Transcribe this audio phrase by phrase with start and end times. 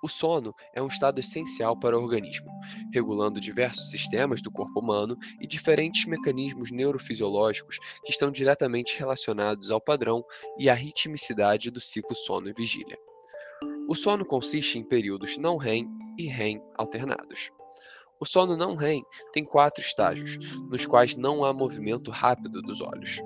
[0.00, 2.48] O sono é um estado essencial para o organismo,
[2.92, 9.80] regulando diversos sistemas do corpo humano e diferentes mecanismos neurofisiológicos que estão diretamente relacionados ao
[9.80, 10.24] padrão
[10.56, 12.98] e à ritmicidade do ciclo sono e vigília.
[13.88, 17.50] O sono consiste em períodos não REM e REM alternados.
[18.20, 19.02] O sono não REM
[19.32, 20.38] tem quatro estágios,
[20.68, 23.20] nos quais não há movimento rápido dos olhos.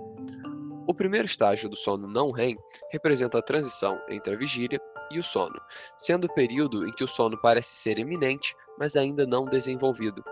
[0.87, 2.57] O primeiro estágio do sono não REM
[2.91, 5.61] representa a transição entre a vigília e o sono,
[5.97, 10.25] sendo o período em que o sono parece ser iminente, mas ainda não desenvolvido.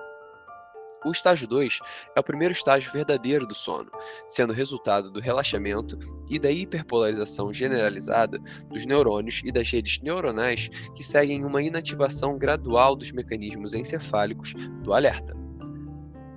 [1.05, 1.79] O estágio 2
[2.15, 3.91] é o primeiro estágio verdadeiro do sono,
[4.29, 8.39] sendo resultado do relaxamento e da hiperpolarização generalizada
[8.69, 14.93] dos neurônios e das redes neuronais que seguem uma inativação gradual dos mecanismos encefálicos do
[14.93, 15.35] alerta.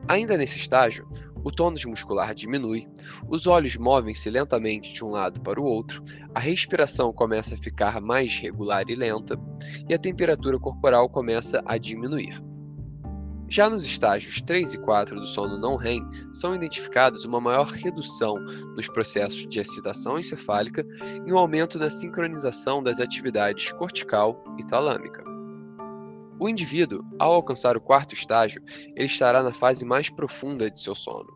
[0.08, 1.08] Ainda nesse estágio,
[1.44, 2.88] o tônus muscular diminui,
[3.28, 6.04] os olhos movem-se lentamente de um lado para o outro,
[6.34, 9.40] a respiração começa a ficar mais regular e lenta,
[9.88, 12.42] e a temperatura corporal começa a diminuir.
[13.54, 16.04] Já nos estágios 3 e 4 do sono não REM,
[16.34, 18.40] são identificados uma maior redução
[18.76, 20.84] nos processos de excitação encefálica
[21.24, 25.23] e um aumento na sincronização das atividades cortical e talâmica.
[26.44, 28.62] O indivíduo, ao alcançar o quarto estágio,
[28.98, 31.34] ele estará na fase mais profunda de seu sono.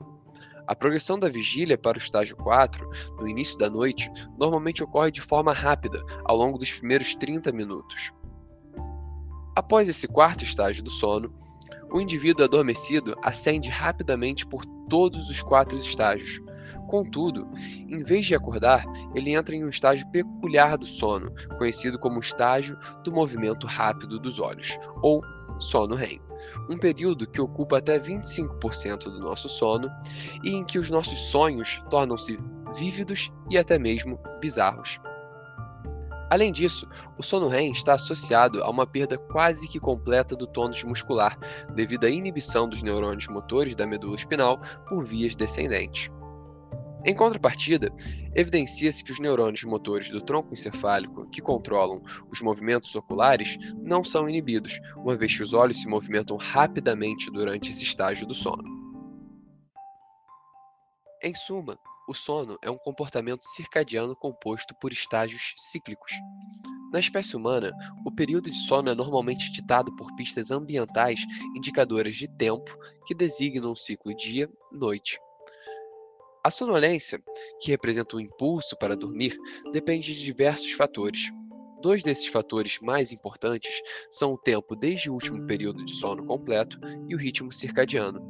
[0.67, 2.85] A progressão da vigília para o estágio 4,
[3.17, 8.11] no início da noite, normalmente ocorre de forma rápida, ao longo dos primeiros 30 minutos.
[9.55, 11.33] Após esse quarto estágio do sono,
[11.89, 16.41] o indivíduo adormecido ascende rapidamente por todos os quatro estágios.
[16.87, 22.19] Contudo, em vez de acordar, ele entra em um estágio peculiar do sono, conhecido como
[22.19, 25.21] estágio do movimento rápido dos olhos, ou
[25.59, 26.21] sono REM,
[26.69, 29.89] um período que ocupa até 25% do nosso sono
[30.43, 32.39] e em que os nossos sonhos tornam-se
[32.75, 34.99] vívidos e até mesmo bizarros.
[36.29, 40.83] Além disso, o sono REM está associado a uma perda quase que completa do tônus
[40.83, 41.37] muscular,
[41.73, 46.11] devido à inibição dos neurônios motores da medula espinal por vias descendentes.
[47.07, 47.89] Em contrapartida,
[48.35, 54.27] evidencia-se que os neurônios motores do tronco encefálico, que controlam os movimentos oculares, não são
[54.27, 58.61] inibidos, uma vez que os olhos se movimentam rapidamente durante esse estágio do sono.
[61.23, 61.79] Em suma,
[62.09, 66.11] o sono é um comportamento circadiano composto por estágios cíclicos.
[66.91, 67.71] Na espécie humana,
[68.05, 71.21] o período de sono é normalmente ditado por pistas ambientais
[71.55, 75.17] indicadoras de tempo que designam o ciclo dia-noite.
[76.47, 77.21] A sonolência,
[77.59, 79.37] que representa o impulso para dormir,
[79.73, 81.29] depende de diversos fatores.
[81.81, 86.79] Dois desses fatores mais importantes são o tempo desde o último período de sono completo
[87.09, 88.21] e o ritmo circadiano.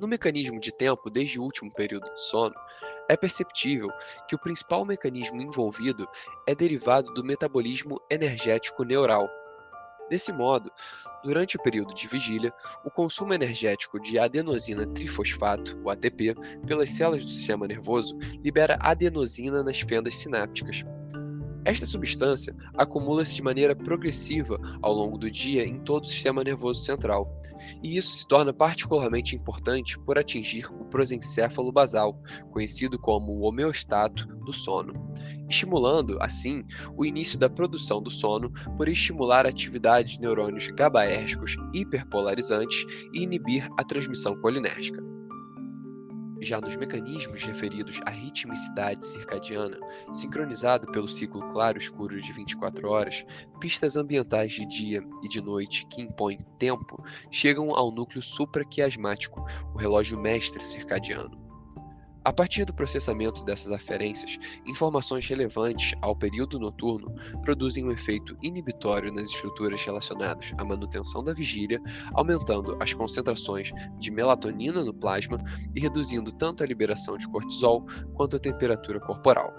[0.00, 2.56] No mecanismo de tempo desde o último período de sono,
[3.08, 3.88] é perceptível
[4.28, 6.08] que o principal mecanismo envolvido
[6.44, 9.30] é derivado do metabolismo energético neural.
[10.10, 10.70] Desse modo,
[11.22, 12.52] durante o período de vigília,
[12.84, 16.34] o consumo energético de adenosina trifosfato, o ATP,
[16.66, 20.84] pelas células do sistema nervoso libera adenosina nas fendas sinápticas,
[21.64, 26.82] esta substância acumula-se de maneira progressiva ao longo do dia em todo o sistema nervoso
[26.82, 27.30] central,
[27.82, 32.18] e isso se torna particularmente importante por atingir o prosencéfalo basal,
[32.50, 34.94] conhecido como o homeostato do sono,
[35.50, 36.64] estimulando, assim,
[36.96, 43.22] o início da produção do sono por estimular a atividade de neurônios GABAérgicos hiperpolarizantes e
[43.22, 45.02] inibir a transmissão colinérgica.
[46.42, 49.78] Já nos mecanismos referidos à ritmicidade circadiana,
[50.10, 53.26] sincronizado pelo ciclo claro-escuro de 24 horas,
[53.60, 59.44] pistas ambientais de dia e de noite que impõem tempo chegam ao núcleo supraquiasmático,
[59.74, 61.49] o relógio mestre circadiano.
[62.22, 69.10] A partir do processamento dessas aferências, informações relevantes ao período noturno produzem um efeito inibitório
[69.10, 71.80] nas estruturas relacionadas à manutenção da vigília,
[72.12, 75.38] aumentando as concentrações de melatonina no plasma
[75.74, 79.54] e reduzindo tanto a liberação de cortisol quanto a temperatura corporal.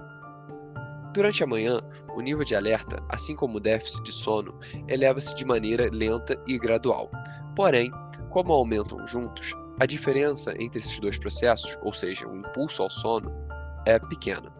[1.16, 1.80] Durante a manhã,
[2.16, 4.58] o nível de alerta, assim como o déficit de sono,
[4.88, 7.10] eleva-se de maneira lenta e gradual.
[7.56, 7.92] Porém,
[8.30, 13.32] como aumentam juntos, a diferença entre esses dois processos, ou seja, o impulso ao sono,
[13.88, 14.54] é pequena.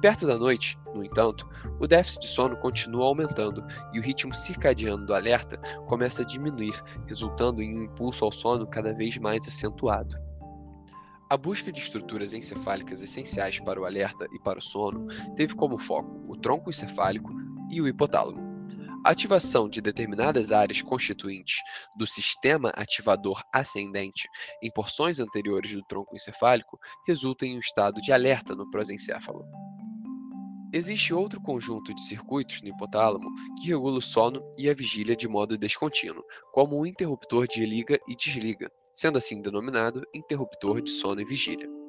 [0.00, 1.46] Perto da noite, no entanto,
[1.78, 3.62] o déficit de sono continua aumentando
[3.92, 6.72] e o ritmo circadiano do alerta começa a diminuir,
[7.06, 10.16] resultando em um impulso ao sono cada vez mais acentuado.
[11.28, 15.06] A busca de estruturas encefálicas essenciais para o alerta e para o sono
[15.36, 17.30] teve como foco o tronco encefálico
[17.70, 18.43] e o hipotálamo.
[19.04, 21.56] A ativação de determinadas áreas constituintes
[21.94, 24.26] do sistema ativador ascendente
[24.62, 29.44] em porções anteriores do tronco encefálico resulta em um estado de alerta no prosencéfalo.
[30.72, 33.28] Existe outro conjunto de circuitos no hipotálamo
[33.60, 37.98] que regula o sono e a vigília de modo descontínuo, como o interruptor de liga
[38.08, 41.83] e desliga, sendo assim denominado interruptor de sono e vigília.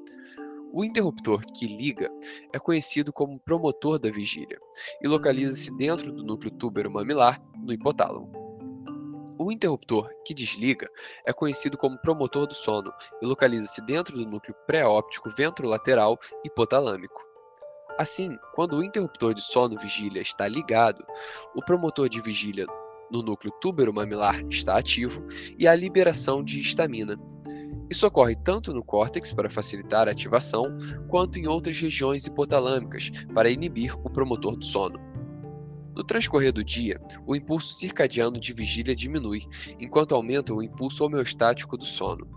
[0.78, 2.12] O interruptor que liga
[2.52, 4.60] é conhecido como promotor da vigília
[5.02, 8.30] e localiza-se dentro do núcleo túbero-mamilar, no hipotálamo.
[9.40, 10.90] O interruptor que desliga
[11.26, 12.92] é conhecido como promotor do sono
[13.22, 17.26] e localiza-se dentro do núcleo pré-óptico ventrolateral hipotalâmico.
[17.98, 21.06] Assim, quando o interruptor de sono-vigília está ligado,
[21.56, 22.66] o promotor de vigília
[23.10, 25.26] no núcleo túbero-mamilar está ativo
[25.58, 27.18] e há liberação de histamina.
[27.90, 30.66] Isso ocorre tanto no córtex para facilitar a ativação,
[31.08, 35.00] quanto em outras regiões hipotalâmicas para inibir o promotor do sono.
[35.96, 39.48] No transcorrer do dia, o impulso circadiano de vigília diminui,
[39.80, 42.28] enquanto aumenta o impulso homeostático do sono.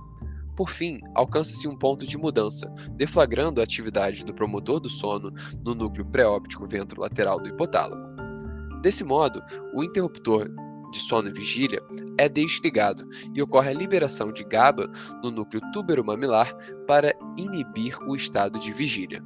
[0.55, 5.33] Por fim, alcança-se um ponto de mudança, deflagrando a atividade do promotor do sono
[5.65, 8.17] no núcleo pré-óptico ventrolateral do hipotálamo.
[8.81, 9.43] Desse modo,
[9.75, 10.49] o interruptor
[10.91, 11.81] de sono e vigília
[12.19, 14.91] é desligado e ocorre a liberação de GABA
[15.23, 16.55] no núcleo túbero-mamilar
[16.87, 19.23] para inibir o estado de vigília.